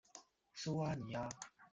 [0.55, 1.29] 苏阿尼阿。